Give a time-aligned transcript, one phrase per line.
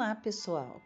[0.00, 0.80] Olá, pessoal.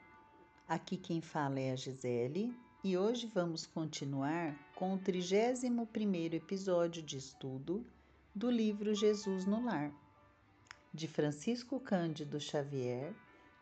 [0.67, 2.53] Aqui quem fala é a Gisele
[2.83, 7.87] e hoje vamos continuar com o 31º episódio de estudo
[8.35, 9.93] do livro Jesus no Lar,
[10.93, 13.15] de Francisco Cândido Xavier,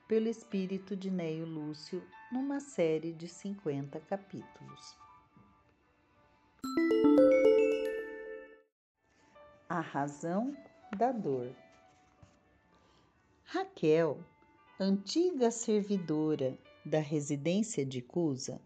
[0.09, 4.97] pelo espírito de Neio Lúcio, numa série de 50 capítulos.
[9.69, 10.57] A razão
[10.97, 11.55] da dor.
[13.45, 14.19] Raquel
[14.83, 18.61] antiga servidora da residência de Cusa,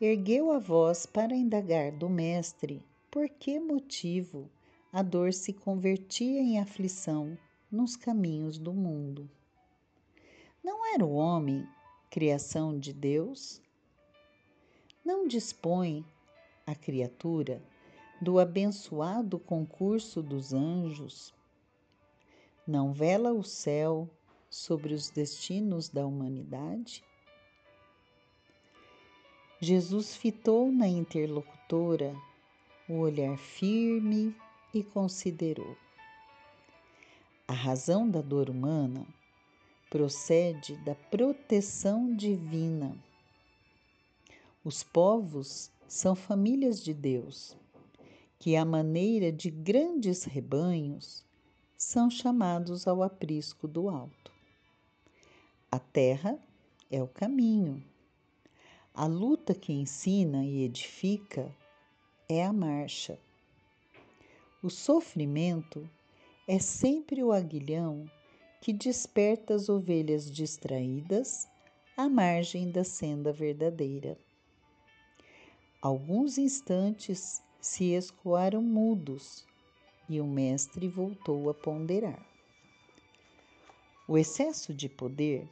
[0.00, 4.50] ergueu a voz para indagar do mestre por que motivo
[4.90, 7.36] a dor se convertia em aflição
[7.70, 9.30] nos caminhos do mundo.
[10.64, 11.68] Não era o homem
[12.08, 13.60] criação de Deus?
[15.04, 16.02] Não dispõe
[16.66, 17.62] a criatura
[18.22, 21.34] do abençoado concurso dos anjos?
[22.66, 24.08] Não vela o céu
[24.50, 27.04] sobre os destinos da humanidade?
[29.60, 32.16] Jesus fitou na interlocutora
[32.88, 34.34] o olhar firme
[34.74, 35.76] e considerou.
[37.46, 39.06] A razão da dor humana
[39.88, 42.96] procede da proteção divina.
[44.64, 47.56] Os povos são famílias de Deus,
[48.38, 51.24] que, à maneira de grandes rebanhos,
[51.76, 54.39] são chamados ao aprisco do alto.
[55.72, 56.36] A terra
[56.90, 57.80] é o caminho.
[58.92, 61.54] A luta que ensina e edifica
[62.28, 63.16] é a marcha.
[64.60, 65.88] O sofrimento
[66.48, 68.10] é sempre o aguilhão
[68.60, 71.48] que desperta as ovelhas distraídas
[71.96, 74.18] à margem da senda verdadeira.
[75.80, 79.46] Alguns instantes se escoaram mudos
[80.08, 82.26] e o mestre voltou a ponderar.
[84.08, 85.48] O excesso de poder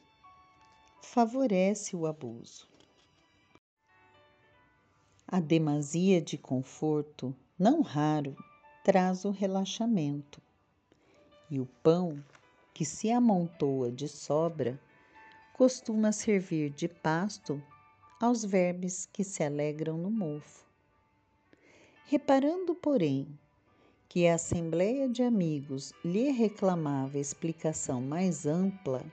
[1.01, 2.69] favorece o abuso.
[5.27, 8.37] A demasia de conforto, não raro,
[8.85, 10.41] traz o relaxamento,
[11.51, 12.23] e o pão
[12.73, 14.81] que se amontoa de sobra
[15.53, 17.63] costuma servir de pasto
[18.21, 20.65] aos vermes que se alegram no mofo.
[22.07, 23.27] Reparando, porém,
[24.09, 29.05] que a assembleia de amigos lhe reclamava explicação mais ampla,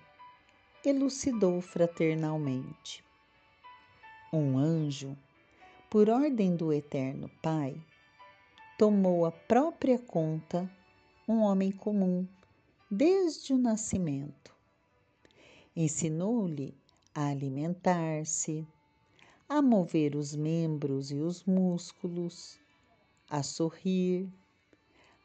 [0.89, 3.03] elucidou fraternalmente.
[4.31, 5.17] Um anjo,
[5.89, 7.75] por ordem do Eterno Pai,
[8.77, 10.69] tomou a própria conta
[11.27, 12.27] um homem comum
[12.89, 14.53] desde o nascimento.
[15.75, 16.73] Ensinou-lhe
[17.15, 18.67] a alimentar-se,
[19.49, 22.59] a mover os membros e os músculos,
[23.27, 24.29] a sorrir,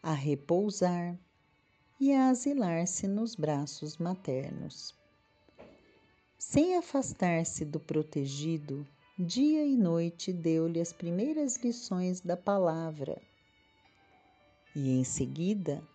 [0.03, 1.19] a repousar
[2.01, 4.99] e a asilar-se nos braços maternos
[6.41, 13.21] sem afastar-se do protegido, dia e noite deu-lhe as primeiras lições da palavra
[14.75, 15.87] e, em seguida,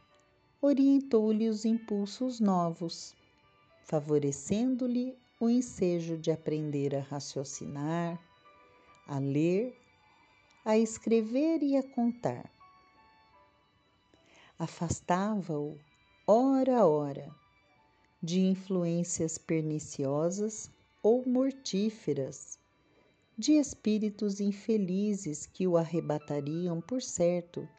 [0.61, 3.15] orientou-lhe os impulsos novos,
[3.85, 8.21] favorecendo-lhe o ensejo de aprender a raciocinar,
[9.07, 9.75] a ler,
[10.63, 12.47] a escrever e a contar.
[14.59, 15.75] Afastava-o,
[16.27, 17.44] hora a hora,
[18.25, 20.71] de influências perniciosas
[21.03, 22.57] ou mortíferas,
[23.37, 27.69] de espíritos infelizes que o arrebatariam, por certo,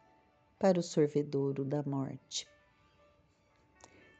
[0.57, 2.47] para o sorvedouro da morte.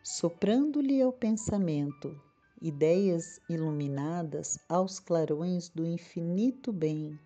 [0.03, 2.19] Soprando-lhe ao pensamento
[2.61, 7.17] ideias iluminadas aos clarões do infinito bem,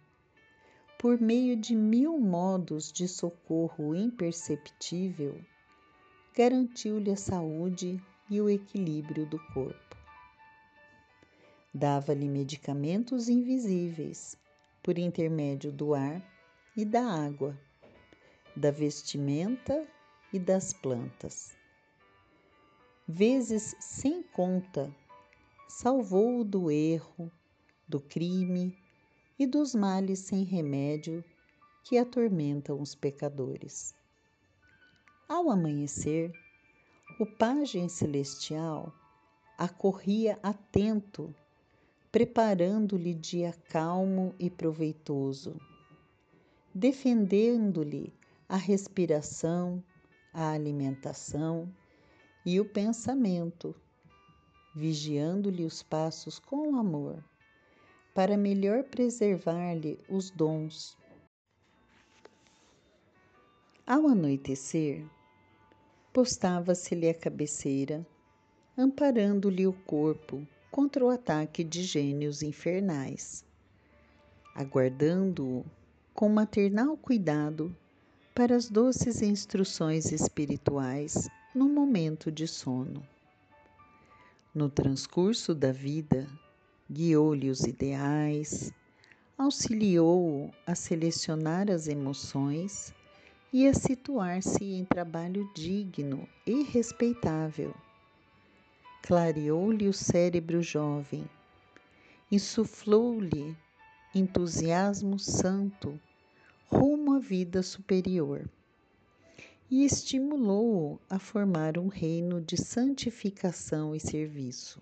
[0.99, 5.43] por meio de mil modos de socorro imperceptível,
[6.35, 7.99] garantiu-lhe a saúde
[8.31, 9.97] e o equilíbrio do corpo.
[11.73, 14.37] Dava-lhe medicamentos invisíveis
[14.81, 16.23] por intermédio do ar
[16.75, 17.59] e da água,
[18.55, 19.85] da vestimenta
[20.31, 21.53] e das plantas.
[23.05, 24.89] Vezes sem conta,
[25.67, 27.29] salvou-o do erro,
[27.85, 28.77] do crime
[29.37, 31.21] e dos males sem remédio
[31.83, 33.93] que atormentam os pecadores.
[35.27, 36.31] Ao amanhecer,
[37.21, 38.91] o pajem celestial
[39.55, 41.31] acorria atento,
[42.11, 45.55] preparando-lhe dia calmo e proveitoso,
[46.73, 48.11] defendendo-lhe
[48.49, 49.83] a respiração,
[50.33, 51.71] a alimentação
[52.43, 53.75] e o pensamento,
[54.75, 57.23] vigiando-lhe os passos com amor,
[58.15, 60.97] para melhor preservar-lhe os dons.
[63.85, 65.05] Ao anoitecer,
[66.13, 68.05] postava-se-lhe à cabeceira,
[68.77, 73.45] amparando-lhe o corpo contra o ataque de gênios infernais,
[74.55, 75.65] aguardando-o
[76.13, 77.75] com maternal cuidado
[78.35, 83.01] para as doces instruções espirituais no momento de sono.
[84.53, 86.27] No transcurso da vida,
[86.89, 88.73] guiou-lhe os ideais,
[89.37, 92.93] auxiliou-o a selecionar as emoções
[93.53, 97.75] e a situar-se em trabalho digno e respeitável.
[99.03, 101.29] Clareou-lhe o cérebro jovem,
[102.31, 103.55] insuflou-lhe
[104.15, 105.99] entusiasmo santo
[106.65, 108.49] rumo à vida superior
[109.69, 114.79] e estimulou-o a formar um reino de santificação e serviço,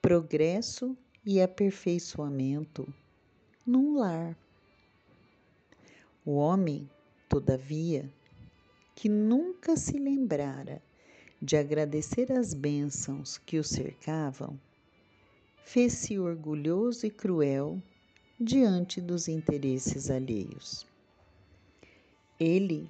[0.00, 2.86] progresso e aperfeiçoamento
[3.66, 4.36] num lar.
[6.24, 6.88] O homem,
[7.28, 8.10] todavia,
[8.94, 10.82] que nunca se lembrara
[11.40, 14.58] de agradecer as bênçãos que o cercavam,
[15.64, 17.80] fez-se orgulhoso e cruel
[18.40, 20.86] diante dos interesses alheios.
[22.38, 22.88] Ele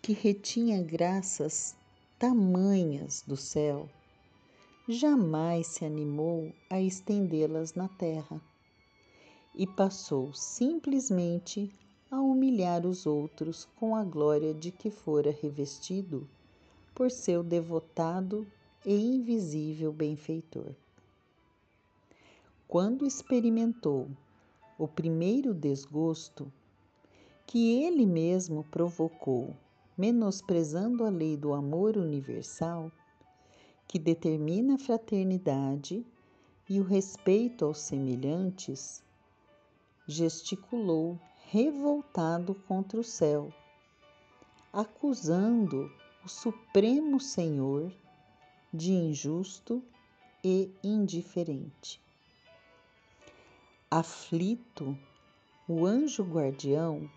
[0.00, 1.74] que retinha graças
[2.18, 3.88] tamanhas do céu,
[4.88, 8.40] jamais se animou a estendê-las na terra
[9.54, 11.70] e passou simplesmente
[12.16, 16.26] a humilhar os outros com a glória de que fora revestido
[16.94, 18.46] por seu devotado
[18.86, 20.74] e invisível benfeitor.
[22.66, 24.08] Quando experimentou
[24.78, 26.50] o primeiro desgosto
[27.46, 29.54] que ele mesmo provocou
[29.96, 32.90] menosprezando a lei do amor universal,
[33.86, 36.04] que determina a fraternidade
[36.68, 39.02] e o respeito aos semelhantes,
[40.06, 41.18] gesticulou
[41.48, 43.52] revoltado contra o céu,
[44.72, 45.88] acusando
[46.24, 47.92] o Supremo Senhor
[48.74, 49.80] de injusto
[50.42, 52.00] e indiferente.
[53.88, 54.98] Aflito,
[55.68, 57.08] o anjo guardião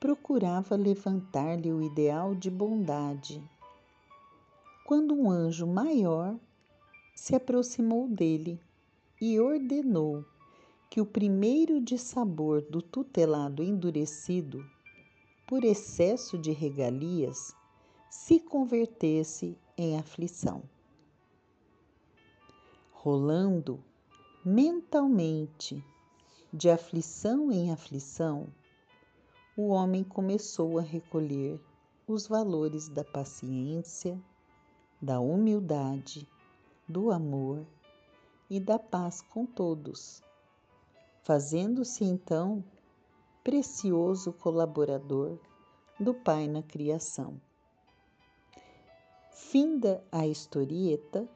[0.00, 3.42] procurava levantar-lhe o ideal de bondade.
[4.86, 6.34] Quando um anjo maior
[7.14, 8.58] se aproximou dele
[9.20, 10.24] e ordenou
[10.90, 14.64] que o primeiro de sabor do tutelado endurecido,
[15.46, 17.54] por excesso de regalias,
[18.10, 20.62] se convertesse em aflição.
[22.90, 23.82] Rolando
[24.44, 25.84] mentalmente
[26.52, 28.48] de aflição em aflição,
[29.56, 31.60] o homem começou a recolher
[32.06, 34.18] os valores da paciência,
[35.00, 36.26] da humildade,
[36.88, 37.66] do amor
[38.48, 40.22] e da paz com todos,
[41.28, 42.64] fazendo-se então
[43.44, 45.38] precioso colaborador
[46.00, 47.38] do Pai na criação.
[49.30, 51.28] Finda a historieta,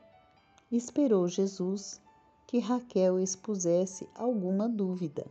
[0.70, 2.00] esperou Jesus
[2.46, 5.26] que Raquel expusesse alguma dúvida.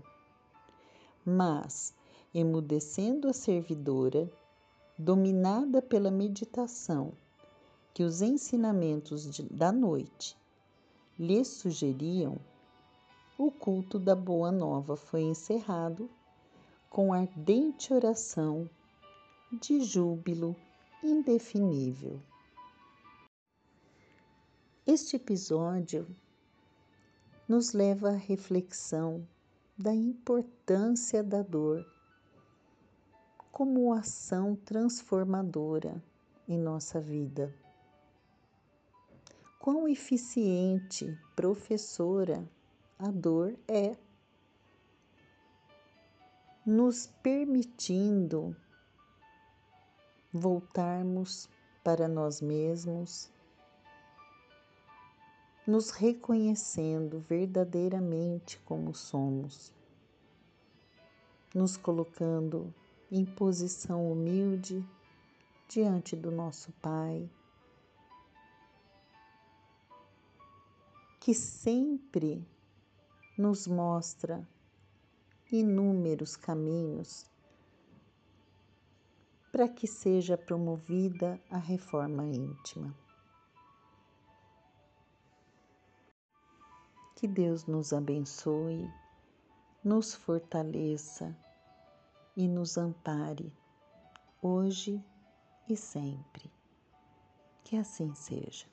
[1.26, 1.92] Mas
[2.32, 4.32] emudecendo a servidora,
[4.96, 7.14] dominada pela meditação
[7.96, 10.38] que os ensinamentos de, da noite
[11.18, 12.38] lhe sugeriam,
[13.44, 16.08] o culto da Boa Nova foi encerrado
[16.92, 18.70] com ardente oração
[19.52, 20.56] de júbilo
[21.04, 22.22] indefinível.
[24.86, 26.08] Este episódio
[27.48, 29.28] nos leva à reflexão
[29.76, 31.84] da importância da dor
[33.52, 36.00] como ação transformadora
[36.48, 37.52] em nossa vida.
[39.60, 42.48] Quão eficiente professora
[43.04, 43.98] a dor é,
[46.64, 48.56] nos permitindo
[50.32, 51.50] voltarmos
[51.84, 53.32] para nós mesmos,
[55.66, 59.74] nos reconhecendo verdadeiramente como somos,
[61.56, 62.72] nos colocando
[63.12, 64.88] em posição humilde
[65.68, 67.28] diante do nosso Pai,
[71.20, 72.46] que sempre
[73.42, 74.48] nos mostra
[75.52, 77.26] inúmeros caminhos
[79.52, 82.96] para que seja promovida a reforma íntima.
[87.16, 88.88] Que Deus nos abençoe,
[89.84, 91.36] nos fortaleça
[92.38, 93.52] e nos ampare,
[94.40, 95.04] hoje
[95.68, 96.52] e sempre.
[97.64, 98.71] Que assim seja.